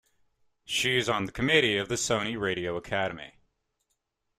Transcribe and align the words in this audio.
She 0.65 0.97
is 0.97 1.07
on 1.07 1.25
the 1.25 1.31
committee 1.31 1.77
of 1.77 1.87
the 1.87 1.93
Sony 1.93 2.35
Radio 2.35 2.75
Academy. 2.75 3.33